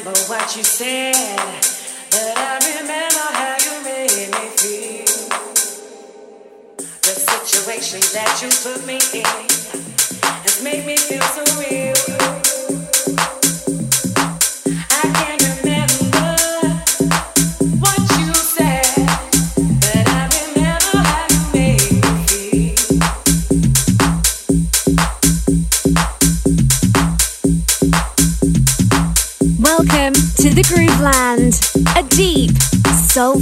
remember 0.00 0.18
what 0.28 0.56
you 0.56 0.62
said, 0.62 1.14
but 2.10 2.38
I 2.38 2.58
remember 2.80 3.26
how 3.36 3.56
you 3.60 3.84
made 3.84 4.30
me 4.32 4.48
feel. 4.56 5.28
The 7.02 7.14
situation 7.20 8.00
that 8.14 8.40
you 8.40 8.48
put 8.62 8.86
me 8.86 8.98
in 9.12 9.24
has 10.42 10.62
made 10.62 10.86
me 10.86 10.96
feel 10.96 11.22
so 11.22 11.44
real. 11.60 11.89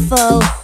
Soulful, 0.09 0.58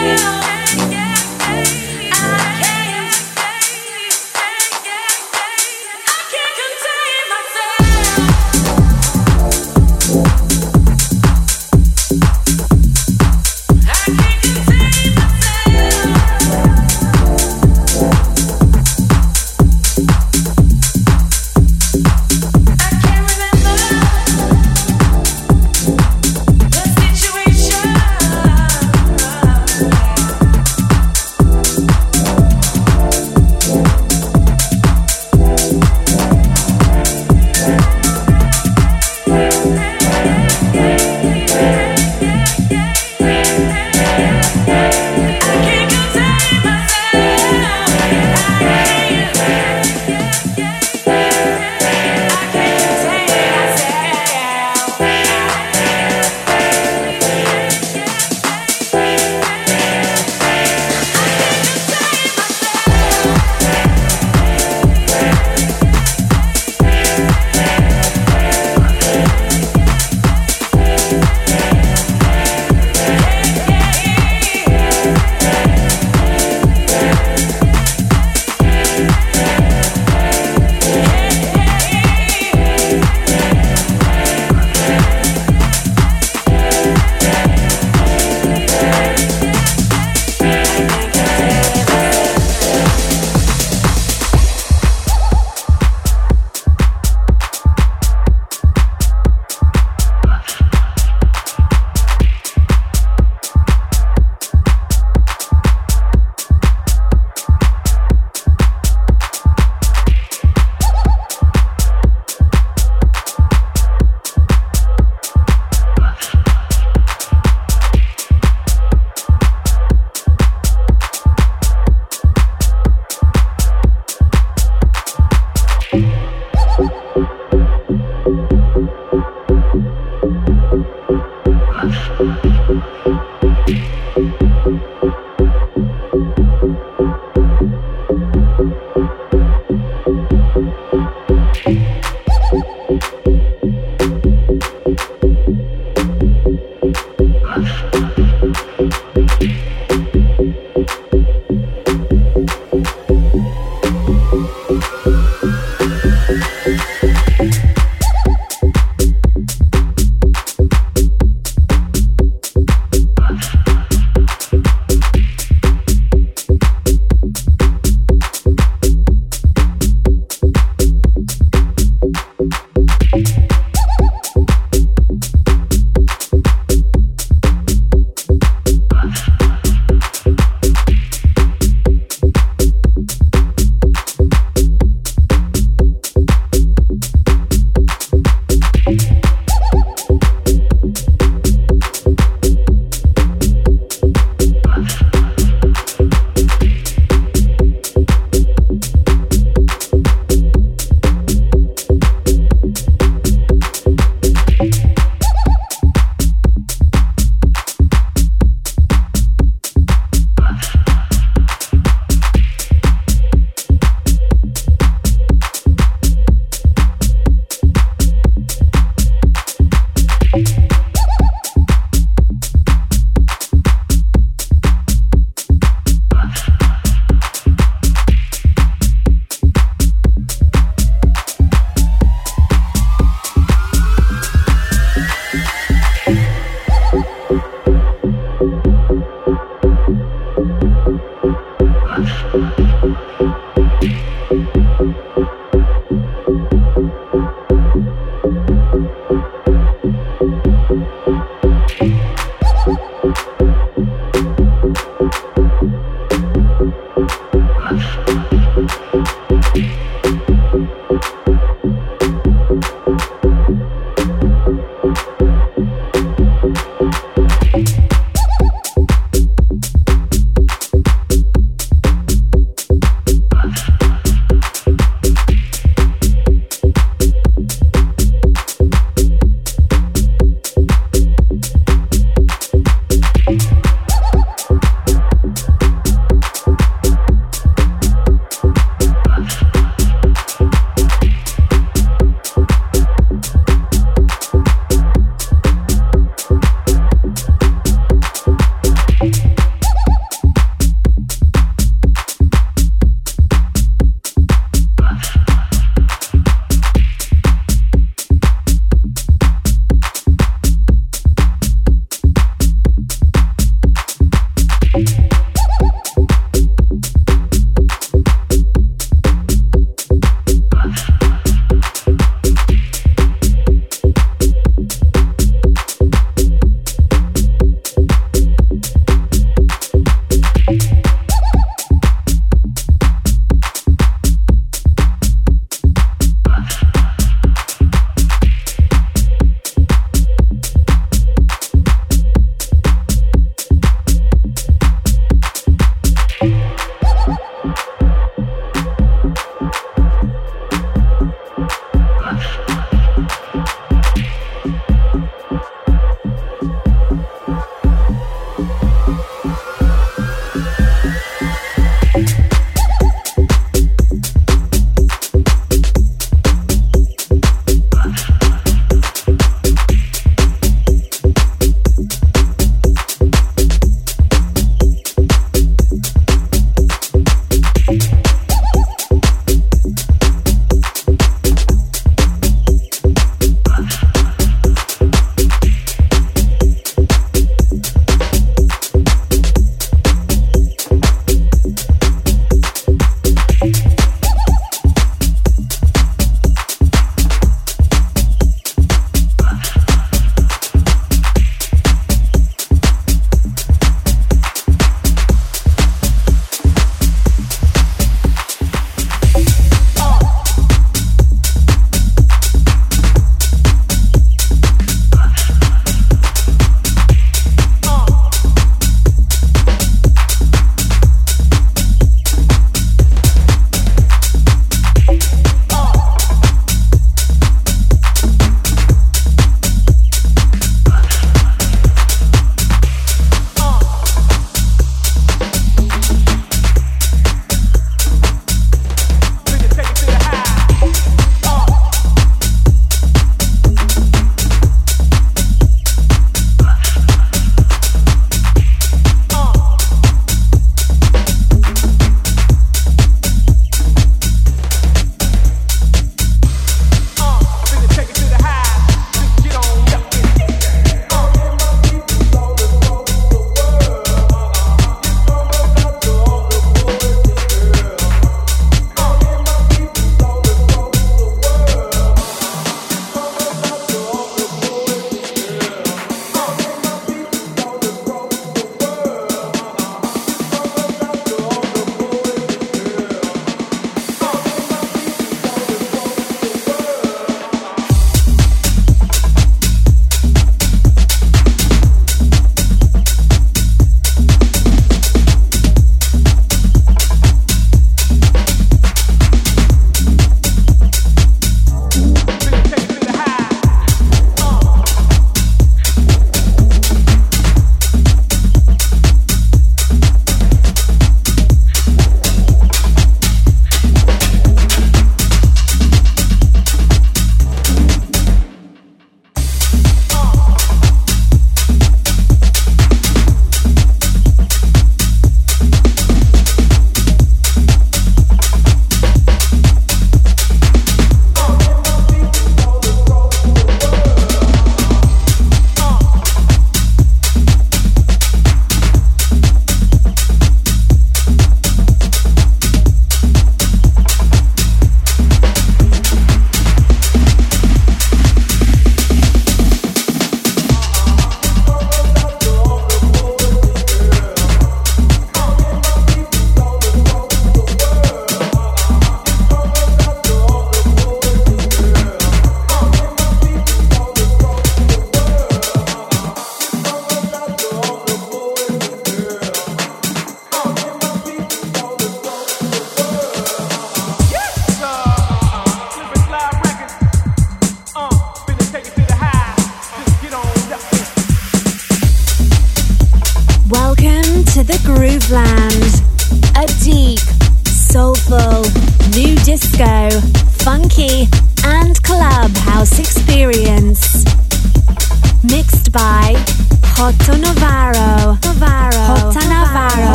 Yeah. 0.00 0.47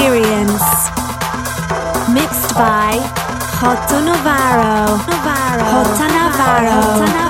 Experience. 0.00 0.88
Mixed 2.08 2.54
by 2.54 2.96
Jota 3.60 4.00
Navarro. 4.00 4.96
Navarro. 5.06 5.84
Navarro. 5.98 7.00
Navarro. 7.00 7.29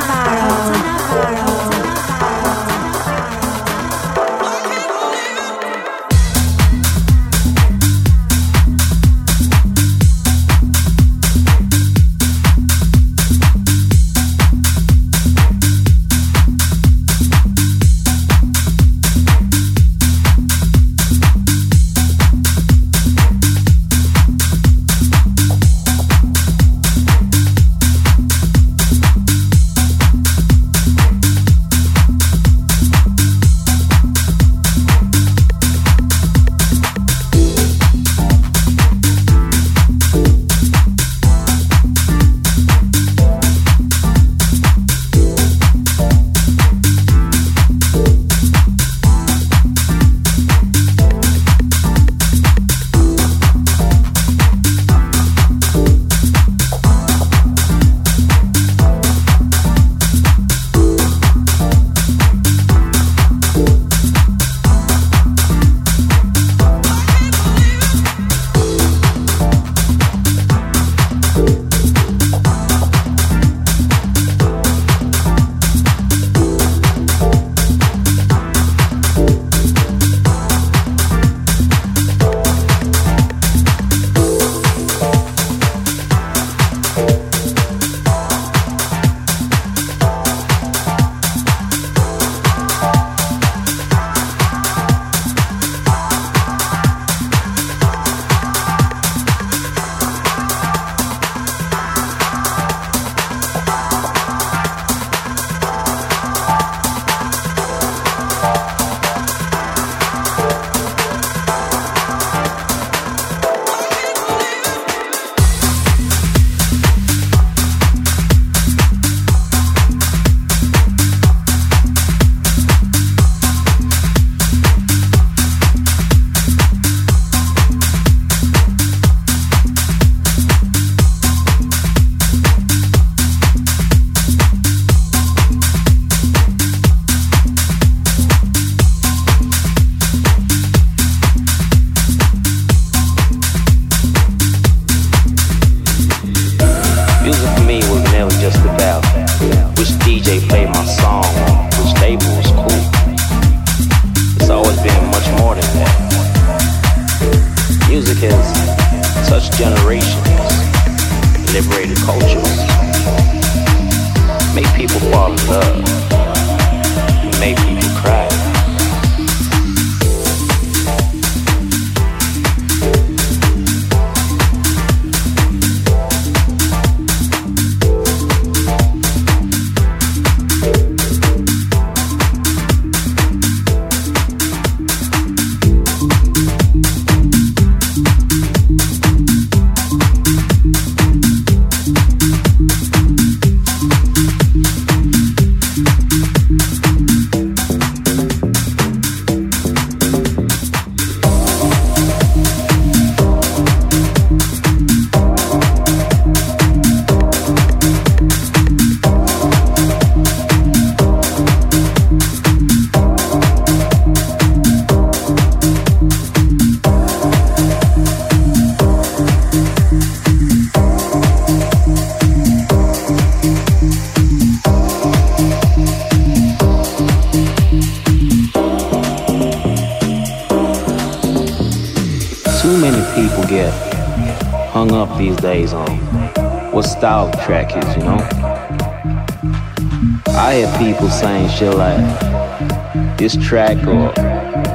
Track 243.50 243.84
or 243.84 244.12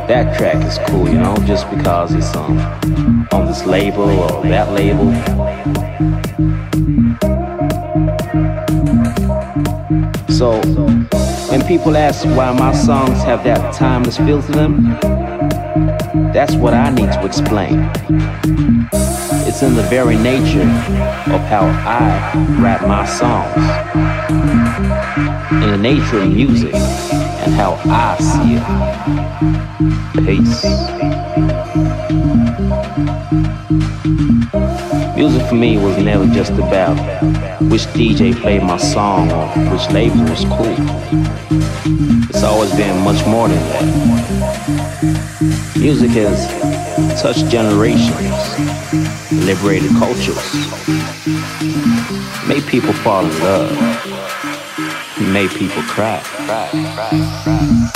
that 0.06 0.38
track 0.38 0.58
is 0.66 0.78
cool, 0.90 1.08
you 1.08 1.18
know, 1.18 1.34
just 1.46 1.70
because 1.70 2.14
it's 2.14 2.36
um, 2.36 2.60
on 3.32 3.46
this 3.46 3.66
label 3.66 4.04
or 4.04 4.44
that 4.44 4.70
label. 4.74 5.14
So, 10.28 10.60
when 11.50 11.66
people 11.66 11.96
ask 11.96 12.26
why 12.26 12.52
my 12.52 12.74
songs 12.74 13.24
have 13.24 13.46
that 13.46 13.74
timeless 13.74 14.18
feel 14.18 14.42
to 14.42 14.52
them, 14.52 14.84
that's 16.34 16.56
what 16.56 16.74
I 16.74 16.90
need 16.90 17.14
to 17.14 17.26
explain. 17.26 17.90
It's 19.48 19.64
in 19.64 19.76
the 19.76 19.88
very 19.90 20.18
nature 20.18 20.64
of 21.34 21.42
how 21.48 21.64
I 21.88 22.34
write 22.62 22.86
my 22.86 23.06
songs. 23.06 23.56
In 25.64 25.72
the 25.72 25.78
nature 25.78 26.20
of 26.20 26.28
music 26.28 26.74
how 27.54 27.80
I 27.86 28.18
see 28.18 28.56
it. 28.56 28.64
Peace. 30.26 30.64
Music 35.16 35.48
for 35.48 35.56
me 35.56 35.78
was 35.78 35.98
never 35.98 36.26
just 36.28 36.54
about 36.54 36.98
which 37.62 37.86
DJ 37.94 38.34
played 38.34 38.64
my 38.64 38.78
song 38.78 39.32
or 39.32 39.48
which 39.72 39.90
label 39.92 40.24
was 40.24 40.46
cool. 40.46 40.76
It's 42.30 42.44
always 42.44 42.72
been 42.76 43.04
much 43.04 43.26
more 43.26 43.48
than 43.48 43.60
that. 43.70 43.86
Music 45.78 46.12
has 46.12 46.48
touched 47.22 47.48
generations, 47.50 48.34
liberated 49.46 49.92
cultures, 49.92 50.54
made 52.48 52.66
people 52.68 52.94
fall 52.94 53.26
in 53.26 53.40
love, 53.40 54.05
made 55.22 55.50
people 55.52 55.82
cry. 55.84 56.22
cry, 56.24 56.70
cry, 56.94 57.10
cry. 57.44 57.95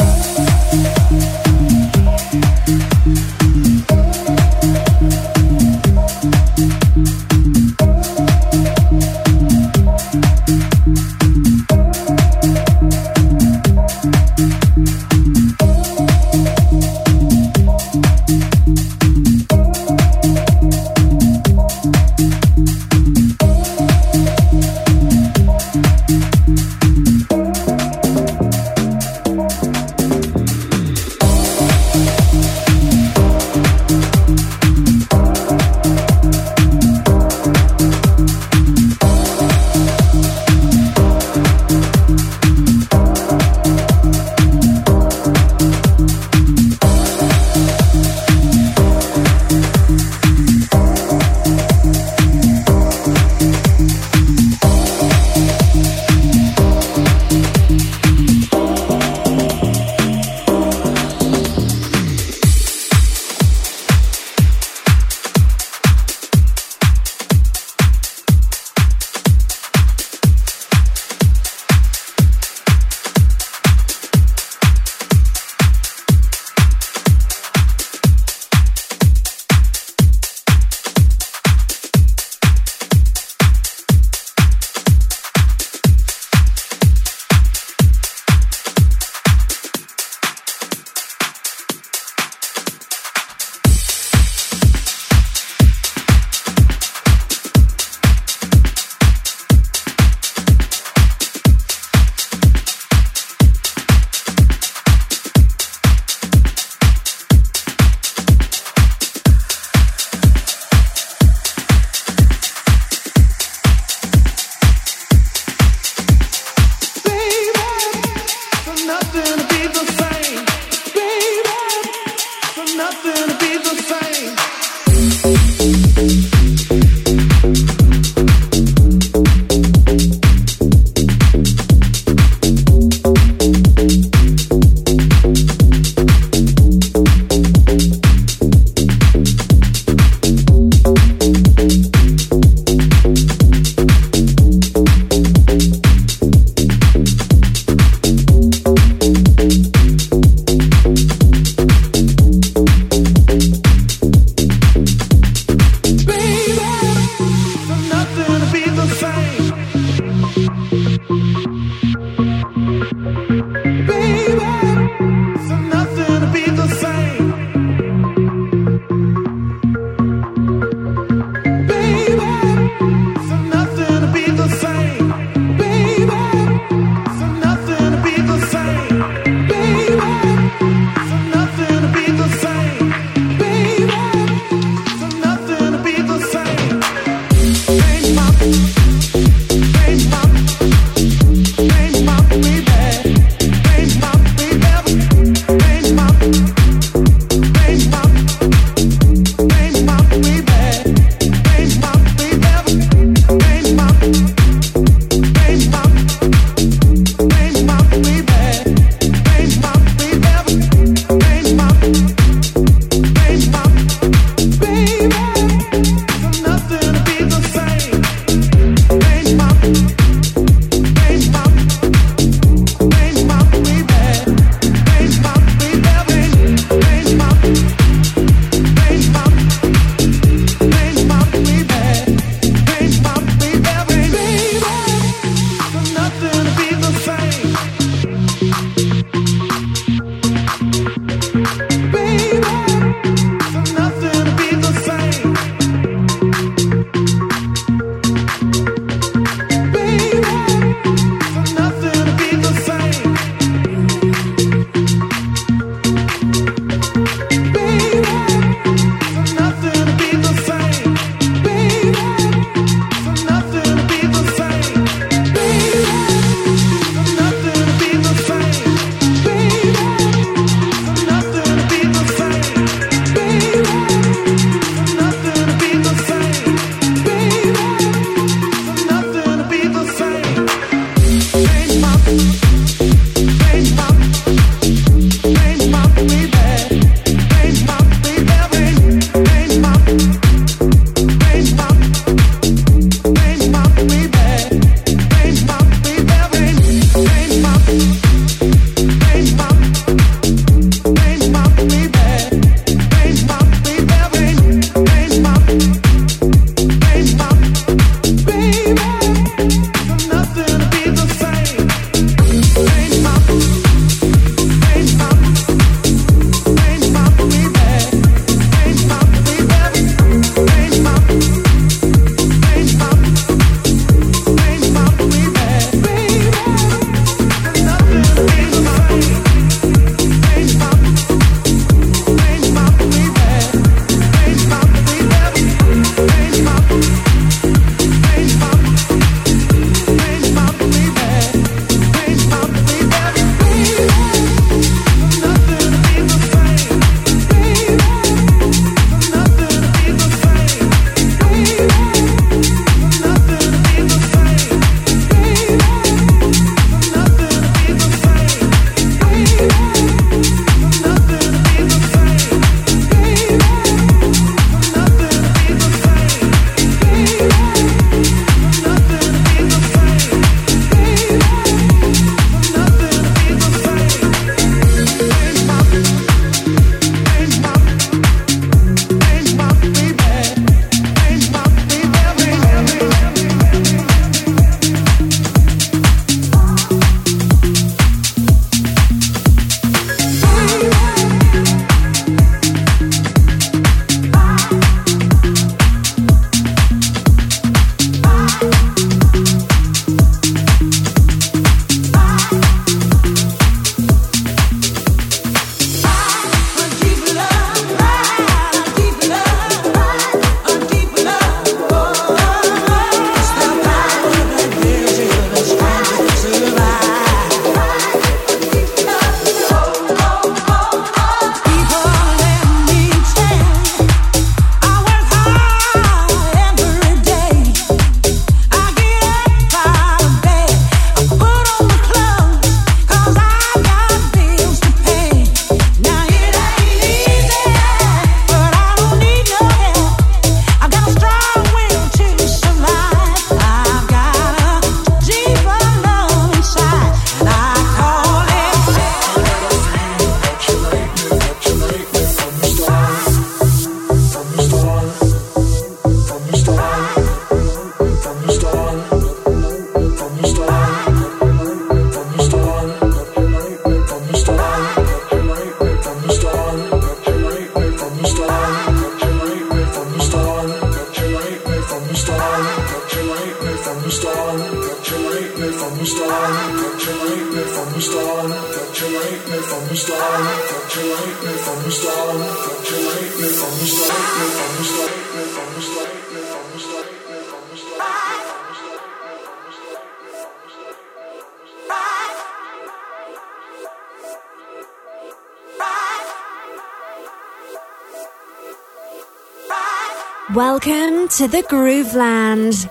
to 501.20 501.28
the 501.28 501.44
Grooveland, 501.50 502.70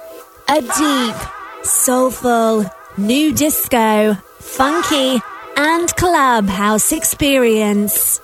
a 0.49 0.63
deep, 0.63 1.17
soulful, 1.63 2.65
new 2.97 3.31
disco, 3.35 4.15
funky, 4.39 5.21
and 5.55 5.95
clubhouse 5.97 6.91
experience. 6.91 8.23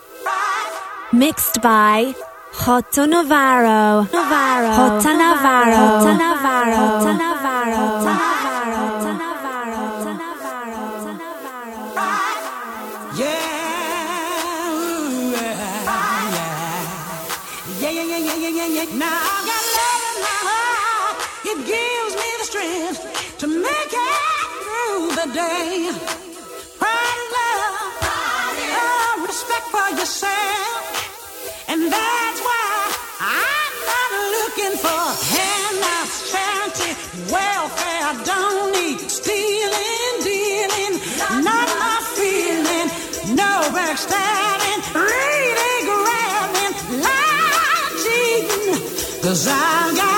Mixed 1.13 1.61
by 1.61 2.15
Jota 2.55 3.07
Navarro. 3.07 4.09
Navarro. 4.11 4.77
Jota 4.77 5.13
Navarro. 5.15 6.01
Jota 6.01 6.15
Navarro. 6.15 7.01
Jota 7.01 7.13
Navarro. 7.19 7.94
Cause 49.35 49.49
I 49.49 49.95
got 49.97 50.14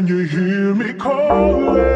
Can 0.00 0.08
you 0.08 0.20
hear 0.20 0.74
me 0.74 0.94
calling? 0.94 1.89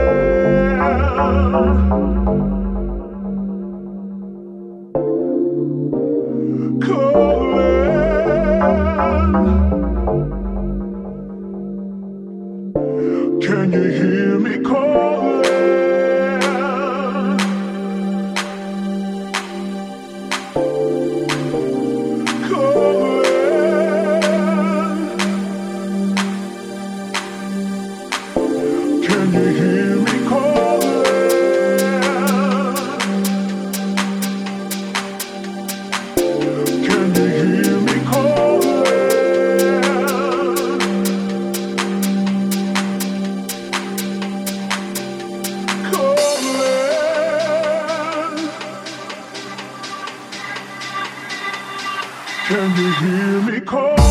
Can 52.46 52.76
you 52.76 52.92
hear 52.92 53.40
me 53.40 53.60
calling? 53.60 54.04